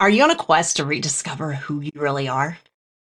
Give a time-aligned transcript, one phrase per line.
[0.00, 2.58] Are you on a quest to rediscover who you really are?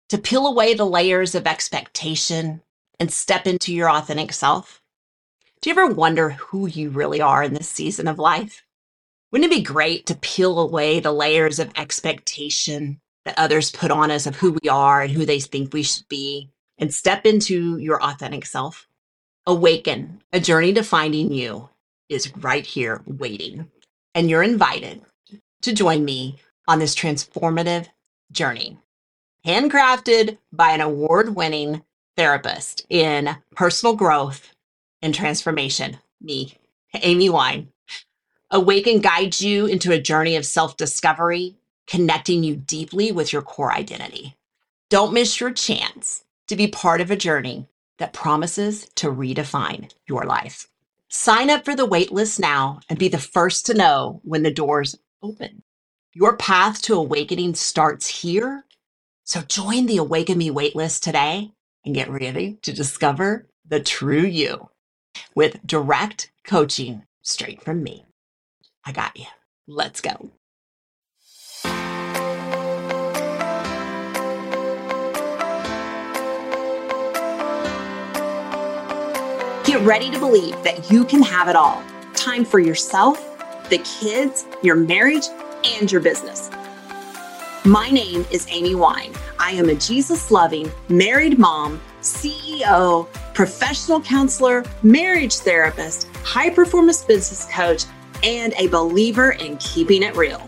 [0.10, 2.62] To peel away the layers of expectation
[3.02, 4.82] and step into your authentic self?
[5.60, 8.64] Do you ever wonder who you really are in this season of life?
[9.30, 14.10] Wouldn't it be great to peel away the layers of expectation that others put on
[14.10, 17.78] us of who we are and who they think we should be and step into
[17.78, 18.88] your authentic self?
[19.46, 21.68] Awaken, a journey to finding you
[22.08, 23.70] is right here waiting.
[24.14, 25.02] And you're invited
[25.64, 26.38] to join me
[26.68, 27.88] on this transformative
[28.32, 28.78] journey.
[29.46, 31.84] Handcrafted by an award winning
[32.18, 34.52] therapist in personal growth
[35.02, 36.58] and transformation, me,
[36.94, 37.70] Amy Wine.
[38.52, 41.56] Awaken guides you into a journey of self discovery,
[41.88, 44.36] connecting you deeply with your core identity.
[44.90, 50.24] Don't miss your chance to be part of a journey that promises to redefine your
[50.24, 50.68] life.
[51.10, 54.98] Sign up for the waitlist now and be the first to know when the doors
[55.22, 55.64] open.
[56.18, 58.64] Your path to awakening starts here.
[59.26, 61.52] So join the Awaken Me waitlist today
[61.84, 64.70] and get ready to discover the true you
[65.36, 68.06] with direct coaching straight from me.
[68.86, 69.26] I got you.
[69.68, 70.32] Let's go.
[79.66, 81.84] Get ready to believe that you can have it all.
[82.14, 83.20] Time for yourself,
[83.70, 85.26] the kids, your marriage,
[85.74, 86.50] and your business.
[87.66, 89.12] My name is Amy Wine.
[89.40, 97.48] I am a Jesus loving married mom, CEO, professional counselor, marriage therapist, high performance business
[97.52, 97.86] coach,
[98.24, 100.48] and a believer in keeping it real.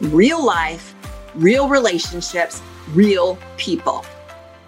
[0.00, 0.94] Real life,
[1.34, 4.04] real relationships, real people.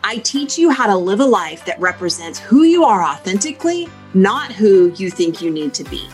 [0.02, 4.50] I teach you how to live a life that represents who you are authentically, not
[4.52, 6.08] who you think you need to be.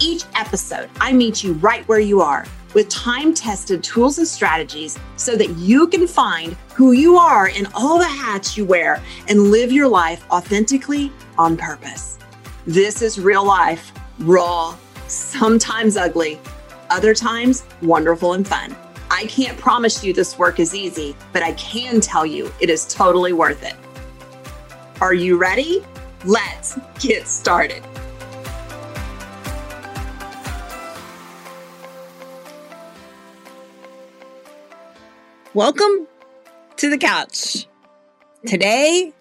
[0.00, 4.98] Each episode, I meet you right where you are with time tested tools and strategies
[5.16, 9.50] so that you can find who you are in all the hats you wear and
[9.50, 12.18] live your life authentically on purpose.
[12.66, 14.76] This is real life, raw,
[15.06, 16.38] sometimes ugly,
[16.90, 18.76] other times wonderful and fun.
[19.10, 22.86] I can't promise you this work is easy, but I can tell you it is
[22.86, 23.76] totally worth it.
[25.00, 25.84] Are you ready?
[26.24, 27.84] Let's get started.
[35.56, 36.06] Welcome
[36.76, 37.66] to the couch.
[38.46, 39.14] Today,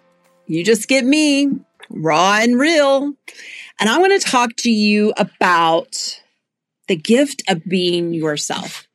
[0.47, 1.49] you just get me,
[1.89, 3.13] raw and real.
[3.79, 6.19] And I want to talk to you about
[6.89, 8.85] the gift of being yourself.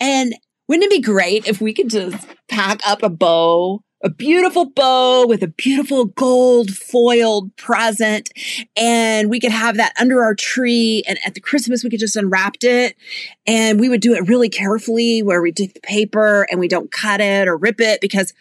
[0.00, 0.34] And
[0.66, 5.26] wouldn't it be great if we could just pack up a bow a beautiful bow
[5.26, 8.30] with a beautiful gold foiled present.
[8.76, 11.02] And we could have that under our tree.
[11.08, 12.96] And at the Christmas, we could just unwrap it.
[13.46, 16.92] And we would do it really carefully where we take the paper and we don't
[16.92, 18.32] cut it or rip it because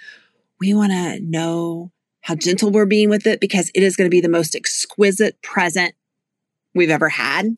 [0.60, 1.92] we want to know
[2.22, 5.42] how gentle we're being with it because it is going to be the most exquisite
[5.42, 5.96] present
[6.76, 7.58] we've ever had.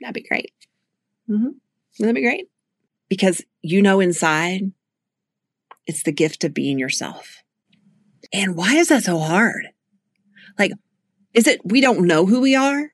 [0.00, 0.52] That'd be great.
[1.28, 1.50] Mm-hmm.
[1.98, 2.48] That'd be great.
[3.08, 4.72] Because you know inside
[5.86, 7.42] it's the gift of being yourself.
[8.32, 9.68] And why is that so hard?
[10.58, 10.72] Like,
[11.34, 12.92] is it we don't know who we are?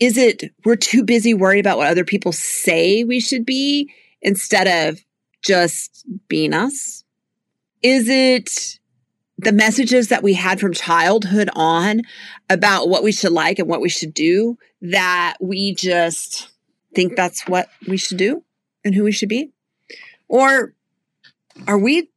[0.00, 4.88] Is it we're too busy worried about what other people say we should be instead
[4.88, 5.00] of
[5.42, 7.04] just being us?
[7.82, 8.78] Is it
[9.38, 12.02] the messages that we had from childhood on
[12.48, 16.48] about what we should like and what we should do that we just
[16.94, 18.44] think that's what we should do
[18.84, 19.52] and who we should be?
[20.28, 20.74] Or
[21.66, 22.11] are we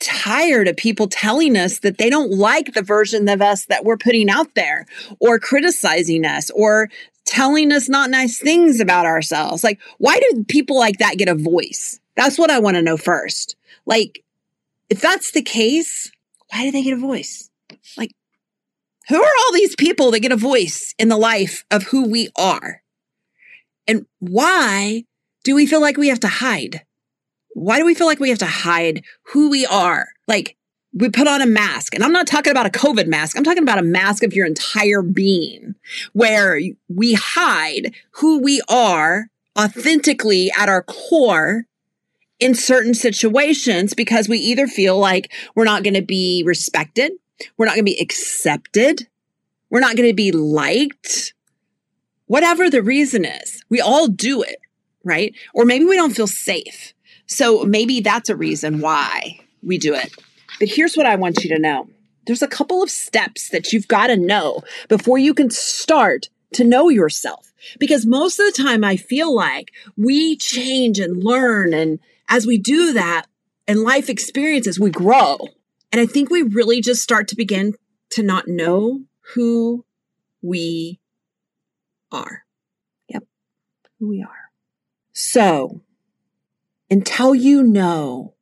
[0.00, 3.96] tired of people telling us that they don't like the version of us that we're
[3.96, 4.86] putting out there
[5.20, 6.88] or criticizing us or
[7.24, 9.62] telling us not nice things about ourselves.
[9.62, 12.00] Like, why do people like that get a voice?
[12.16, 13.56] That's what I want to know first.
[13.86, 14.24] Like,
[14.88, 16.10] if that's the case,
[16.50, 17.48] why do they get a voice?
[17.96, 18.12] Like,
[19.08, 22.28] who are all these people that get a voice in the life of who we
[22.36, 22.82] are?
[23.86, 25.04] And why
[25.44, 26.84] do we feel like we have to hide?
[27.60, 30.08] Why do we feel like we have to hide who we are?
[30.26, 30.56] Like
[30.94, 33.36] we put on a mask and I'm not talking about a COVID mask.
[33.36, 35.74] I'm talking about a mask of your entire being
[36.14, 36.58] where
[36.88, 41.66] we hide who we are authentically at our core
[42.38, 47.12] in certain situations because we either feel like we're not going to be respected.
[47.58, 49.06] We're not going to be accepted.
[49.68, 51.34] We're not going to be liked.
[52.26, 54.56] Whatever the reason is, we all do it,
[55.04, 55.34] right?
[55.52, 56.94] Or maybe we don't feel safe.
[57.30, 60.12] So maybe that's a reason why we do it.
[60.58, 61.88] But here's what I want you to know
[62.26, 66.64] there's a couple of steps that you've got to know before you can start to
[66.64, 67.52] know yourself.
[67.78, 72.58] Because most of the time, I feel like we change and learn and as we
[72.58, 73.26] do that
[73.68, 75.38] and life experiences, we grow.
[75.92, 77.74] And I think we really just start to begin
[78.10, 79.02] to not know
[79.34, 79.84] who
[80.42, 80.98] we
[82.10, 82.44] are.
[83.08, 83.22] Yep,
[83.98, 84.50] who we are.
[85.12, 85.82] So,
[86.90, 88.34] until you know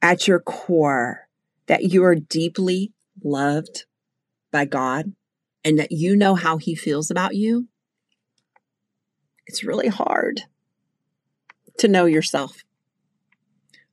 [0.00, 1.28] at your core
[1.66, 2.92] that you are deeply
[3.22, 3.84] loved
[4.52, 5.12] by God
[5.64, 7.68] and that you know how He feels about you,
[9.46, 10.42] it's really hard
[11.78, 12.62] to know yourself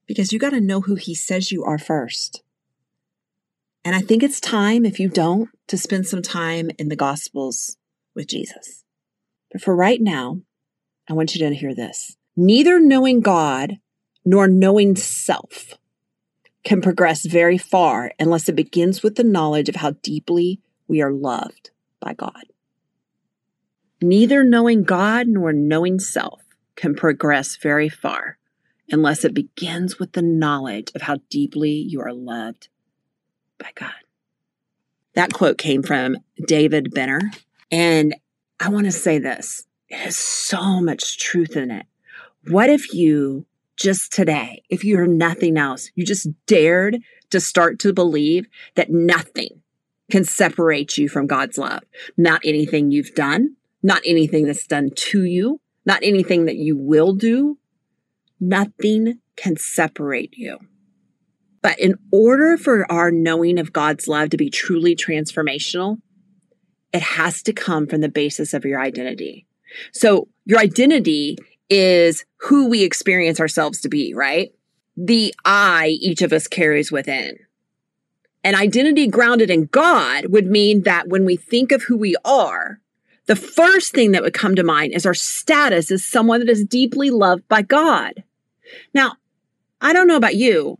[0.05, 2.43] because you got to know who He says you are first.
[3.85, 7.75] And I think it's time, if you don't, to spend some time in the Gospels
[8.15, 8.83] with Jesus.
[9.51, 10.41] But for right now,
[11.09, 12.15] I want you to hear this.
[12.37, 13.79] Neither knowing God
[14.25, 15.73] nor knowing self
[16.63, 21.11] can progress very far unless it begins with the knowledge of how deeply we are
[21.11, 22.45] loved by God.
[24.01, 26.41] Neither knowing God nor knowing self
[26.75, 28.37] can progress very far
[28.89, 32.69] unless it begins with the knowledge of how deeply you are loved
[33.57, 33.93] by God.
[35.15, 36.17] That quote came from
[36.47, 37.31] David Benner.
[37.71, 38.15] And
[38.59, 41.85] I want to say this it has so much truth in it.
[42.47, 43.45] What if you
[43.77, 46.99] just today, if you are nothing else, you just dared
[47.31, 49.61] to start to believe that nothing
[50.11, 51.83] can separate you from God's love?
[52.17, 57.13] Not anything you've done, not anything that's done to you, not anything that you will
[57.13, 57.57] do.
[58.39, 60.59] Nothing can separate you.
[61.61, 65.97] But in order for our knowing of God's love to be truly transformational,
[66.91, 69.47] it has to come from the basis of your identity.
[69.93, 71.37] So your identity
[71.69, 74.51] is who we experience ourselves to be, right?
[74.95, 77.37] The I each of us carries within.
[78.43, 82.79] An identity grounded in God would mean that when we think of who we are,
[83.25, 86.65] the first thing that would come to mind is our status as someone that is
[86.65, 88.23] deeply loved by God.
[88.93, 89.13] Now,
[89.79, 90.77] I don't know about you.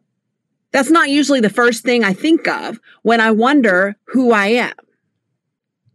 [0.72, 4.74] That's not usually the first thing I think of when I wonder who I am.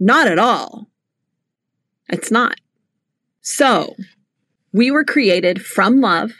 [0.01, 0.89] Not at all.
[2.09, 2.57] It's not.
[3.43, 3.95] So,
[4.73, 6.33] we were created from love,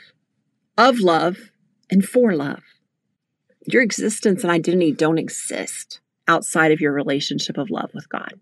[0.77, 1.51] of love,
[1.89, 2.63] and for love.
[3.65, 8.39] Your existence and identity don't exist outside of your relationship of love with God.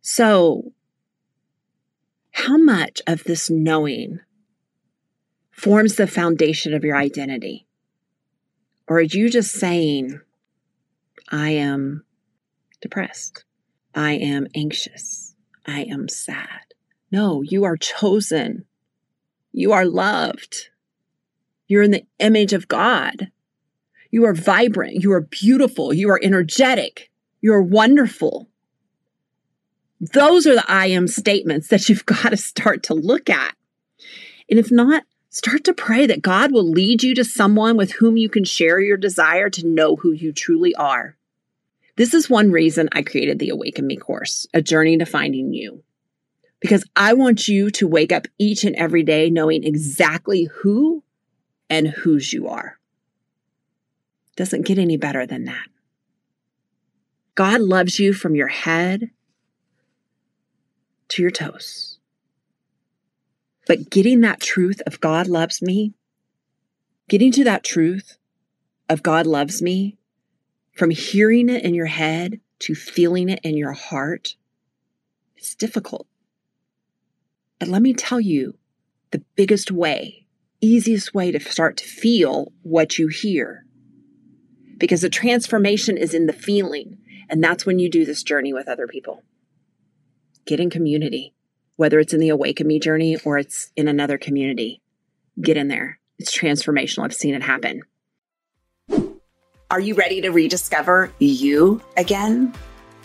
[0.00, 0.72] So,
[2.32, 4.20] how much of this knowing
[5.50, 7.66] forms the foundation of your identity?
[8.88, 10.20] Or are you just saying,
[11.30, 12.04] I am
[12.80, 13.44] depressed?
[13.94, 15.34] I am anxious.
[15.66, 16.71] I am sad.
[17.12, 18.64] No, you are chosen.
[19.52, 20.70] You are loved.
[21.68, 23.30] You're in the image of God.
[24.10, 24.94] You are vibrant.
[25.02, 25.92] You are beautiful.
[25.92, 27.10] You are energetic.
[27.42, 28.48] You are wonderful.
[30.00, 33.54] Those are the I am statements that you've got to start to look at.
[34.48, 38.16] And if not, start to pray that God will lead you to someone with whom
[38.16, 41.18] you can share your desire to know who you truly are.
[41.96, 45.84] This is one reason I created the Awaken Me course, a journey to finding you
[46.62, 51.02] because I want you to wake up each and every day knowing exactly who
[51.68, 52.78] and whose you are.
[54.36, 55.66] Doesn't get any better than that.
[57.34, 59.10] God loves you from your head
[61.08, 61.98] to your toes.
[63.66, 65.94] But getting that truth of God loves me,
[67.08, 68.18] getting to that truth
[68.88, 69.98] of God loves me,
[70.74, 74.36] from hearing it in your head to feeling it in your heart,
[75.36, 76.06] it's difficult.
[77.62, 78.58] But let me tell you
[79.12, 80.26] the biggest way,
[80.60, 83.64] easiest way to start to feel what you hear.
[84.78, 86.98] Because the transformation is in the feeling.
[87.28, 89.22] And that's when you do this journey with other people.
[90.44, 91.34] Get in community,
[91.76, 94.82] whether it's in the Awaken Me journey or it's in another community.
[95.40, 96.00] Get in there.
[96.18, 97.04] It's transformational.
[97.04, 97.82] I've seen it happen.
[99.70, 102.54] Are you ready to rediscover you again?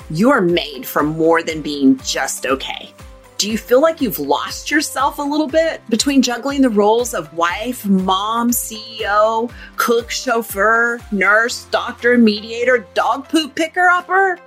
[0.09, 2.91] You are made for more than being just okay.
[3.37, 7.31] Do you feel like you've lost yourself a little bit between juggling the roles of
[7.35, 14.39] wife, mom, CEO, cook, chauffeur, nurse, doctor, mediator, dog poop picker upper?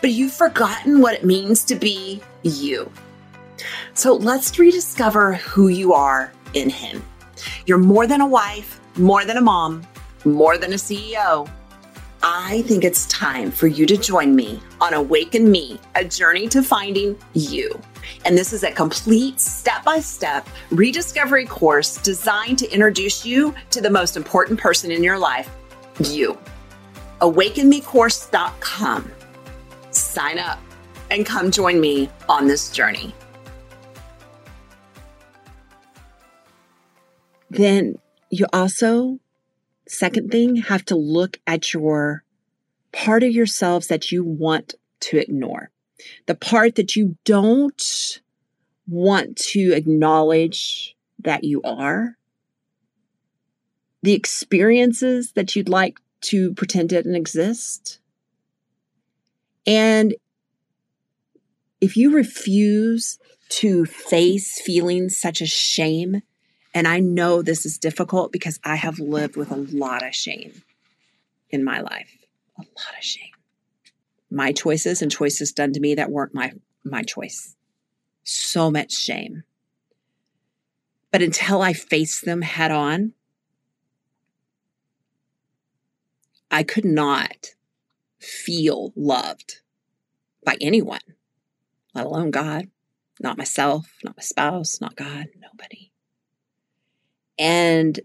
[0.00, 2.90] But you've forgotten what it means to be you.
[3.94, 7.04] So let's rediscover who you are in Him.
[7.66, 9.86] You're more than a wife, more than a mom,
[10.24, 11.48] more than a CEO.
[12.20, 16.64] I think it's time for you to join me on Awaken Me, a journey to
[16.64, 17.80] finding you.
[18.24, 23.80] And this is a complete step by step rediscovery course designed to introduce you to
[23.80, 25.50] the most important person in your life
[26.00, 26.38] you.
[27.20, 29.12] AwakenMeCourse.com.
[29.90, 30.58] Sign up
[31.10, 33.14] and come join me on this journey.
[37.50, 37.96] Then
[38.30, 39.20] you also,
[39.86, 42.24] second thing, have to look at your
[42.92, 45.70] part of yourselves that you want to ignore,
[46.26, 48.20] the part that you don't
[48.88, 52.16] want to acknowledge that you are,
[54.02, 57.98] the experiences that you'd like to pretend didn't exist.
[59.66, 60.14] And
[61.80, 63.18] if you refuse
[63.50, 66.22] to face feelings such as shame,
[66.74, 70.62] and I know this is difficult because I have lived with a lot of shame
[71.50, 72.16] in my life,
[72.58, 73.33] a lot of shame.
[74.34, 76.52] My choices and choices done to me that weren't my
[76.84, 77.54] my choice.
[78.24, 79.44] So much shame.
[81.12, 83.12] But until I face them head on,
[86.50, 87.54] I could not
[88.18, 89.60] feel loved
[90.44, 90.98] by anyone,
[91.94, 92.68] let alone God,
[93.20, 95.92] not myself, not my spouse, not God, nobody.
[97.38, 98.00] And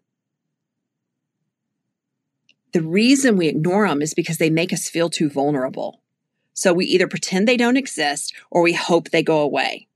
[2.72, 6.02] the reason we ignore them is because they make us feel too vulnerable.
[6.60, 9.88] So we either pretend they don't exist or we hope they go away.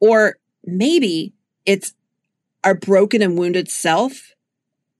[0.00, 1.32] Or maybe
[1.64, 1.94] it's
[2.64, 4.34] our broken and wounded self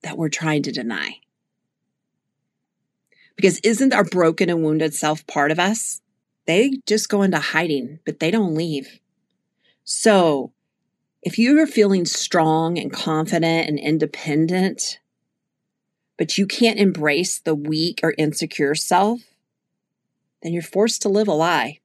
[0.05, 1.17] that we're trying to deny.
[3.35, 6.01] Because isn't our broken and wounded self part of us?
[6.47, 9.01] They just go into hiding, but they don't leave.
[9.83, 10.53] So
[11.21, 15.01] if you are feeling strong and confident and independent,
[16.17, 19.19] but you can't embrace the weak or insecure self,
[20.43, 21.81] then you're forced to live a lie.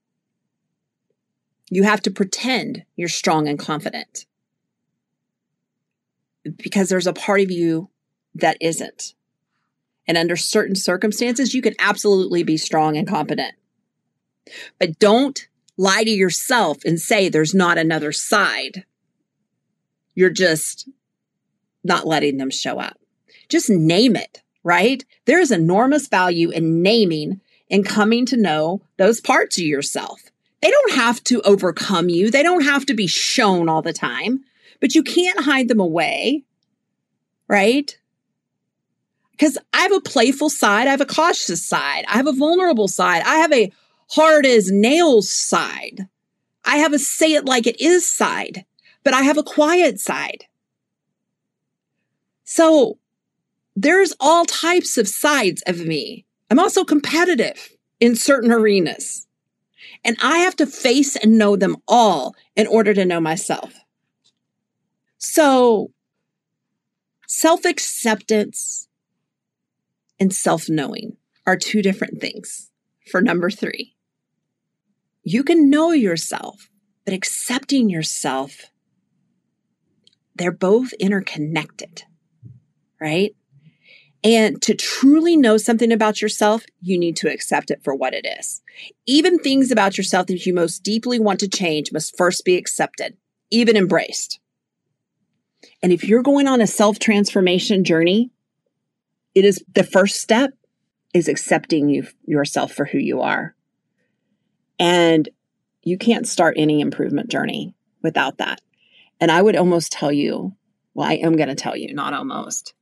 [1.70, 4.25] You have to pretend you're strong and confident
[6.58, 7.89] because there's a part of you
[8.36, 9.13] that isn't.
[10.08, 13.53] And under certain circumstances, you can absolutely be strong and competent.
[14.79, 18.86] But don't lie to yourself and say there's not another side.
[20.15, 20.89] You're just
[21.84, 22.98] not letting them show up.
[23.48, 25.03] Just name it, right?
[25.25, 27.41] There is enormous value in naming
[27.72, 30.22] and coming to know those parts of yourself.
[30.62, 34.44] They don't have to overcome you, they don't have to be shown all the time,
[34.80, 36.44] but you can't hide them away,
[37.48, 37.98] right?
[39.32, 42.88] Because I have a playful side, I have a cautious side, I have a vulnerable
[42.88, 43.72] side, I have a
[44.12, 46.08] hard as nails side,
[46.63, 48.66] I have a say it like it is side,
[49.04, 50.46] but I have a quiet side.
[52.44, 53.00] So
[53.75, 56.25] there's all types of sides of me.
[56.51, 57.70] I'm also competitive
[58.01, 59.25] in certain arenas.
[60.03, 63.74] And I have to face and know them all in order to know myself.
[65.17, 65.91] So,
[67.25, 68.89] self acceptance
[70.20, 71.15] and self knowing
[71.48, 72.70] are two different things.
[73.10, 73.96] For number three,
[75.24, 76.70] you can know yourself,
[77.05, 78.65] but accepting yourself,
[80.36, 82.03] they're both interconnected,
[83.00, 83.36] right?
[84.24, 88.25] And to truly know something about yourself, you need to accept it for what it
[88.40, 88.62] is.
[89.08, 93.18] Even things about yourself that you most deeply want to change must first be accepted,
[93.50, 94.40] even embraced.
[95.82, 98.30] And if you're going on a self transformation journey,
[99.34, 100.54] it is the first step
[101.13, 103.56] is accepting you yourself for who you are.
[104.80, 105.28] And
[105.84, 108.62] you can't start any improvement journey without that.
[109.20, 110.56] And I would almost tell you,
[110.94, 112.74] well, I am going to tell you, not almost.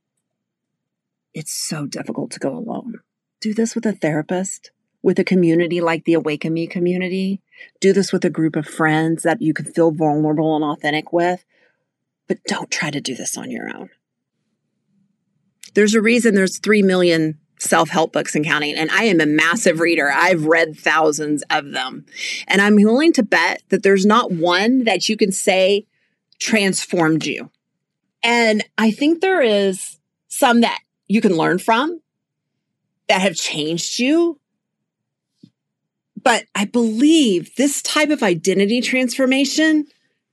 [1.34, 3.00] It's so difficult to go alone.
[3.40, 4.70] Do this with a therapist,
[5.02, 7.40] with a community like the Awaken Me community.
[7.80, 11.44] Do this with a group of friends that you can feel vulnerable and authentic with.
[12.28, 13.90] But don't try to do this on your own.
[15.74, 19.26] There's a reason there's 3 million self help books and counting, and I am a
[19.26, 20.10] massive reader.
[20.12, 22.06] I've read thousands of them.
[22.48, 25.86] And I'm willing to bet that there's not one that you can say
[26.38, 27.50] transformed you.
[28.22, 32.00] And I think there is some that you can learn from
[33.08, 34.38] that have changed you.
[36.22, 39.86] But I believe this type of identity transformation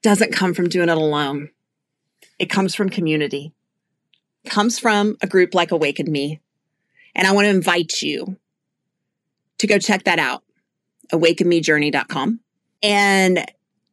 [0.04, 1.50] doesn't come from doing it alone.
[2.38, 3.54] It comes from community
[4.46, 6.40] comes from a group like Awaken Me.
[7.16, 8.38] And I want to invite you
[9.58, 10.44] to go check that out,
[11.12, 12.40] awakenmejourney.com.
[12.82, 13.46] And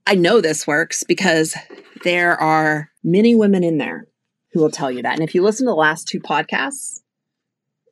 [0.06, 1.56] I know this works because
[2.04, 4.06] there are many women in there
[4.54, 5.14] who will tell you that.
[5.14, 7.02] And if you listen to the last two podcasts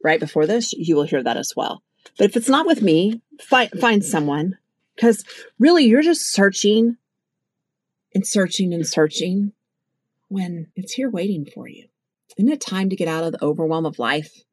[0.03, 1.83] right before this, you will hear that as well.
[2.17, 4.59] But if it's not with me, find, find someone
[4.95, 5.25] because
[5.59, 6.97] really you're just searching
[8.15, 9.53] and searching and searching
[10.29, 11.89] when it's here waiting for you.
[12.39, 14.45] Isn't it time to get out of the overwhelm of life?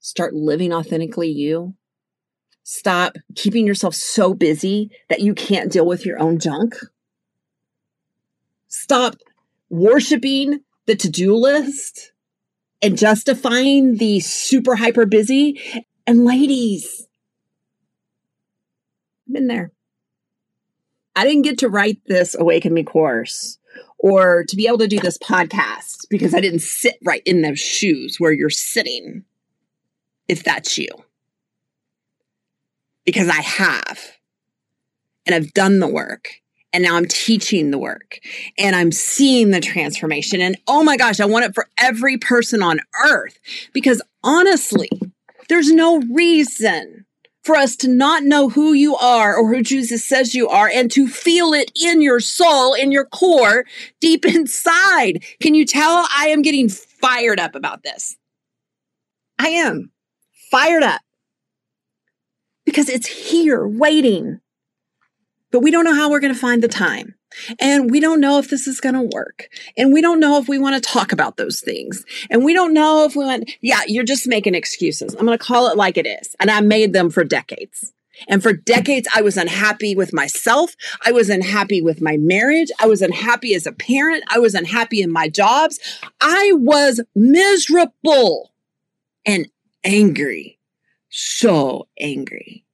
[0.00, 1.74] Start living authentically you.
[2.64, 6.74] Stop keeping yourself so busy that you can't deal with your own junk.
[8.68, 9.16] Stop
[9.68, 10.60] worshiping
[10.90, 12.10] the to do list
[12.82, 15.86] and justifying the super hyper busy.
[16.04, 17.06] And ladies,
[19.28, 19.70] I've been there.
[21.14, 23.58] I didn't get to write this Awaken Me course
[23.98, 27.60] or to be able to do this podcast because I didn't sit right in those
[27.60, 29.24] shoes where you're sitting,
[30.26, 30.88] if that's you.
[33.04, 34.00] Because I have,
[35.24, 36.40] and I've done the work,
[36.72, 38.20] and now I'm teaching the work,
[38.58, 40.40] and I'm seeing the transformation.
[40.40, 43.38] And oh my gosh, I want it for every person on earth
[43.72, 44.88] because honestly,
[45.48, 47.06] there's no reason
[47.42, 50.90] for us to not know who you are or who Jesus says you are and
[50.92, 53.64] to feel it in your soul, in your core,
[54.00, 55.24] deep inside.
[55.40, 58.16] Can you tell I am getting fired up about this?
[59.38, 59.90] I am
[60.50, 61.00] fired up
[62.66, 64.40] because it's here waiting.
[65.50, 67.14] But we don't know how we're going to find the time.
[67.60, 69.48] And we don't know if this is going to work.
[69.76, 72.04] And we don't know if we want to talk about those things.
[72.28, 75.14] And we don't know if we want, yeah, you're just making excuses.
[75.14, 76.34] I'm going to call it like it is.
[76.40, 77.92] And I made them for decades.
[78.28, 80.74] And for decades, I was unhappy with myself.
[81.06, 82.68] I was unhappy with my marriage.
[82.80, 84.24] I was unhappy as a parent.
[84.28, 85.78] I was unhappy in my jobs.
[86.20, 88.52] I was miserable
[89.24, 89.48] and
[89.84, 90.58] angry.
[91.08, 92.64] So angry.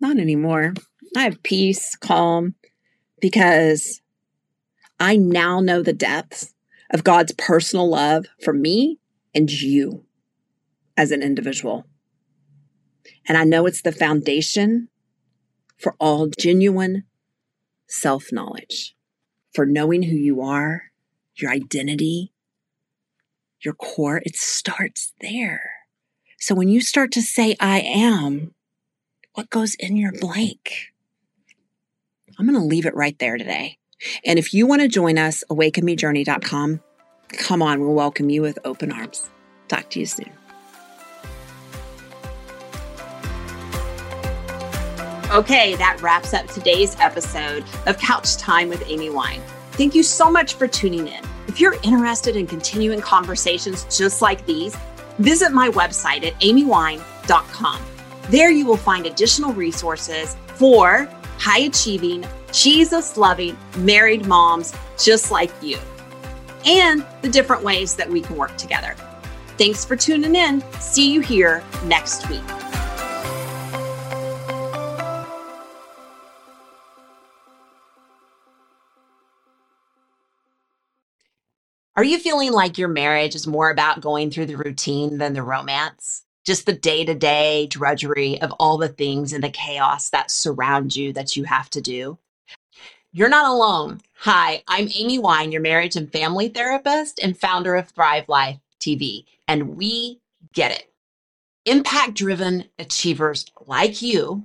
[0.00, 0.74] Not anymore.
[1.16, 2.56] I have peace, calm,
[3.22, 4.02] because
[5.00, 6.52] I now know the depths
[6.92, 8.98] of God's personal love for me
[9.34, 10.04] and you
[10.94, 11.86] as an individual.
[13.26, 14.88] And I know it's the foundation
[15.78, 17.04] for all genuine
[17.88, 18.94] self knowledge,
[19.54, 20.82] for knowing who you are,
[21.34, 22.34] your identity,
[23.60, 24.20] your core.
[24.26, 25.70] It starts there.
[26.38, 28.54] So when you start to say, I am,
[29.32, 30.92] what goes in your blank?
[32.38, 33.78] I'm going to leave it right there today.
[34.24, 36.80] And if you want to join us, awakenmejourney.com,
[37.28, 39.28] come on, we'll welcome you with open arms.
[39.68, 40.30] Talk to you soon.
[45.30, 49.42] Okay, that wraps up today's episode of Couch Time with Amy Wine.
[49.72, 51.24] Thank you so much for tuning in.
[51.48, 54.76] If you're interested in continuing conversations just like these,
[55.18, 57.82] visit my website at amywine.com.
[58.28, 65.52] There you will find additional resources for high achieving, Jesus loving married moms just like
[65.62, 65.78] you,
[66.64, 68.94] and the different ways that we can work together.
[69.58, 70.62] Thanks for tuning in.
[70.80, 72.42] See you here next week.
[81.96, 85.42] Are you feeling like your marriage is more about going through the routine than the
[85.42, 86.25] romance?
[86.46, 90.94] Just the day to day drudgery of all the things and the chaos that surround
[90.94, 92.16] you that you have to do.
[93.12, 94.00] You're not alone.
[94.20, 99.24] Hi, I'm Amy Wine, your marriage and family therapist and founder of Thrive Life TV,
[99.48, 100.20] and we
[100.54, 100.92] get it.
[101.64, 104.44] Impact driven achievers like you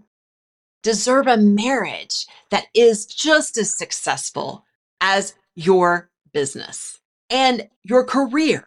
[0.82, 4.66] deserve a marriage that is just as successful
[5.00, 8.66] as your business and your career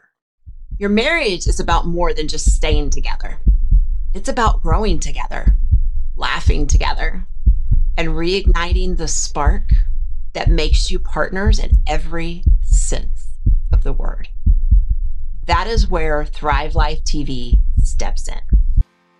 [0.77, 3.39] your marriage is about more than just staying together.
[4.13, 5.55] It's about growing together,
[6.15, 7.25] laughing together,
[7.97, 9.71] and reigniting the spark
[10.33, 13.37] that makes you partners in every sense
[13.71, 14.27] of the word.
[15.45, 18.41] That is where Thrive Life TV steps in.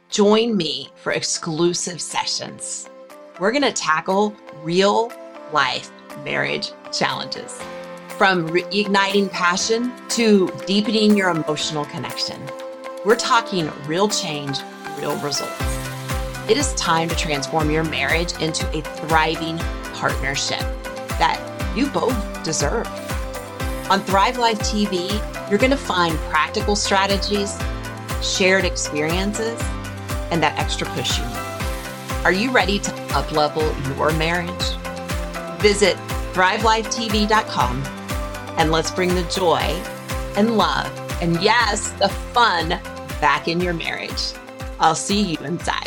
[0.09, 2.89] Join me for exclusive sessions.
[3.39, 5.11] We're going to tackle real
[5.53, 5.91] life
[6.23, 7.61] marriage challenges
[8.17, 12.41] from reigniting passion to deepening your emotional connection.
[13.03, 14.59] We're talking real change,
[14.97, 15.53] real results.
[16.49, 19.57] It is time to transform your marriage into a thriving
[19.95, 20.61] partnership
[21.19, 21.41] that
[21.75, 22.87] you both deserve.
[23.89, 25.09] On Thrive Life TV,
[25.49, 27.57] you're going to find practical strategies,
[28.21, 29.59] shared experiences,
[30.31, 32.23] and that extra push you need.
[32.23, 34.51] Are you ready to uplevel your marriage?
[35.61, 35.97] Visit
[36.33, 37.94] thrivelifetv.com
[38.57, 39.61] and let's bring the joy
[40.37, 40.91] and love
[41.21, 42.69] and yes, the fun
[43.21, 44.33] back in your marriage.
[44.79, 45.84] I'll see you inside.